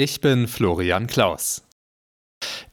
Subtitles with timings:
[0.00, 1.64] Ich bin Florian Klaus.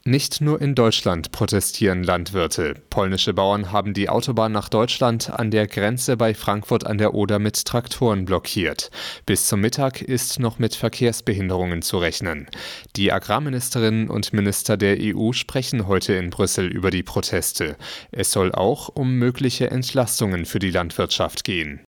[0.03, 2.75] Nicht nur in Deutschland protestieren Landwirte.
[2.91, 7.39] Polnische Bauern haben die Autobahn nach Deutschland an der Grenze bei Frankfurt an der Oder
[7.39, 8.91] mit Traktoren blockiert.
[9.25, 12.45] Bis zum Mittag ist noch mit Verkehrsbehinderungen zu rechnen.
[12.95, 17.75] Die Agrarministerinnen und Minister der EU sprechen heute in Brüssel über die Proteste.
[18.11, 21.84] Es soll auch um mögliche Entlastungen für die Landwirtschaft gehen.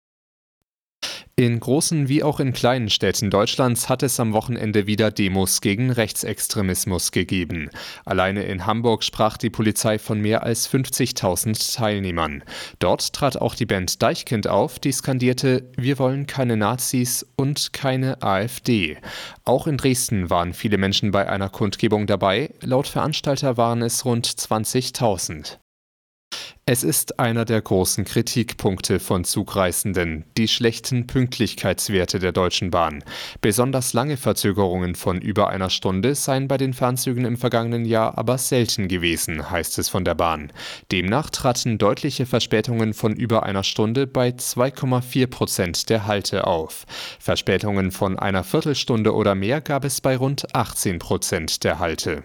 [1.42, 5.90] In großen wie auch in kleinen Städten Deutschlands hat es am Wochenende wieder Demos gegen
[5.90, 7.68] Rechtsextremismus gegeben.
[8.04, 12.44] Alleine in Hamburg sprach die Polizei von mehr als 50.000 Teilnehmern.
[12.78, 18.22] Dort trat auch die Band Deichkind auf, die skandierte Wir wollen keine Nazis und keine
[18.22, 18.98] AfD.
[19.42, 22.54] Auch in Dresden waren viele Menschen bei einer Kundgebung dabei.
[22.60, 25.58] Laut Veranstalter waren es rund 20.000.
[26.64, 33.02] Es ist einer der großen Kritikpunkte von Zugreisenden, die schlechten Pünktlichkeitswerte der Deutschen Bahn.
[33.40, 38.38] Besonders lange Verzögerungen von über einer Stunde seien bei den Fernzügen im vergangenen Jahr aber
[38.38, 40.52] selten gewesen, heißt es von der Bahn.
[40.92, 46.86] Demnach traten deutliche Verspätungen von über einer Stunde bei 2,4 Prozent der Halte auf.
[47.18, 52.22] Verspätungen von einer Viertelstunde oder mehr gab es bei rund 18 Prozent der Halte.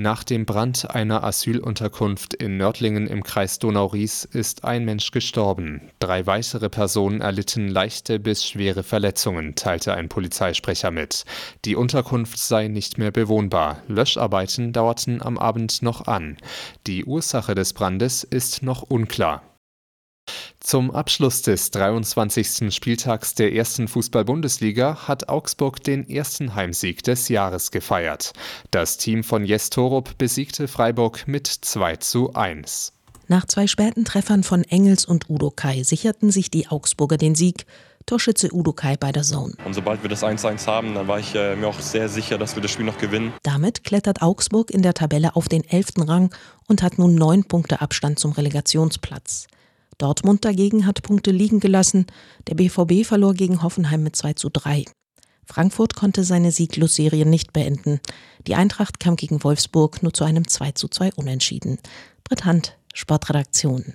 [0.00, 5.90] Nach dem Brand einer Asylunterkunft in Nördlingen im Kreis Donau-Ries ist ein Mensch gestorben.
[5.98, 11.24] Drei weitere Personen erlitten leichte bis schwere Verletzungen, teilte ein Polizeisprecher mit.
[11.64, 13.82] Die Unterkunft sei nicht mehr bewohnbar.
[13.88, 16.36] Löscharbeiten dauerten am Abend noch an.
[16.86, 19.42] Die Ursache des Brandes ist noch unklar.
[20.68, 22.74] Zum Abschluss des 23.
[22.74, 28.34] Spieltags der ersten Fußball-Bundesliga hat Augsburg den ersten Heimsieg des Jahres gefeiert.
[28.70, 32.92] Das Team von Jes Torup besiegte Freiburg mit 2 zu 1.
[33.28, 37.64] Nach zwei späten Treffern von Engels und Udo Kai sicherten sich die Augsburger den Sieg.
[38.04, 39.54] Torschütze Udo Kai bei der Zone.
[39.64, 42.56] Und sobald wir das 1-1 haben, dann war ich äh, mir auch sehr sicher, dass
[42.56, 43.32] wir das Spiel noch gewinnen.
[43.42, 45.92] Damit klettert Augsburg in der Tabelle auf den 11.
[46.06, 46.34] Rang
[46.66, 49.46] und hat nun neun Punkte Abstand zum Relegationsplatz.
[49.98, 52.06] Dortmund dagegen hat Punkte liegen gelassen.
[52.46, 54.84] Der BVB verlor gegen Hoffenheim mit 2 zu 3.
[55.44, 58.00] Frankfurt konnte seine Sieglosserie nicht beenden.
[58.46, 61.78] Die Eintracht kam gegen Wolfsburg nur zu einem 2 zu 2 Unentschieden.
[62.22, 63.84] Britt Hand, Sportredaktion.